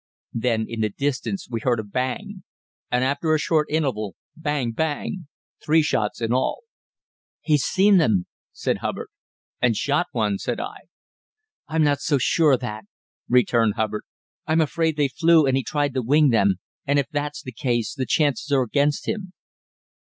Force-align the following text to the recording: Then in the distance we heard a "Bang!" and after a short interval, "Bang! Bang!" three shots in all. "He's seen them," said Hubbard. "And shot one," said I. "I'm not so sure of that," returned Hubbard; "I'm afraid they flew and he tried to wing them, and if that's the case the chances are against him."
Then 0.33 0.65
in 0.67 0.81
the 0.81 0.89
distance 0.89 1.47
we 1.47 1.59
heard 1.59 1.79
a 1.79 1.83
"Bang!" 1.83 2.41
and 2.89 3.03
after 3.03 3.35
a 3.35 3.37
short 3.37 3.67
interval, 3.69 4.15
"Bang! 4.35 4.71
Bang!" 4.71 5.27
three 5.63 5.83
shots 5.83 6.21
in 6.21 6.33
all. 6.33 6.63
"He's 7.41 7.63
seen 7.63 7.97
them," 7.97 8.25
said 8.51 8.79
Hubbard. 8.79 9.09
"And 9.61 9.77
shot 9.77 10.07
one," 10.11 10.39
said 10.39 10.59
I. 10.59 10.87
"I'm 11.67 11.83
not 11.83 11.99
so 12.01 12.17
sure 12.17 12.53
of 12.53 12.61
that," 12.61 12.85
returned 13.29 13.75
Hubbard; 13.75 14.03
"I'm 14.47 14.59
afraid 14.59 14.97
they 14.97 15.07
flew 15.07 15.45
and 15.45 15.55
he 15.55 15.61
tried 15.63 15.93
to 15.93 16.01
wing 16.01 16.29
them, 16.31 16.55
and 16.87 16.97
if 16.97 17.07
that's 17.11 17.43
the 17.43 17.51
case 17.53 17.93
the 17.93 18.07
chances 18.07 18.51
are 18.51 18.63
against 18.63 19.07
him." 19.07 19.33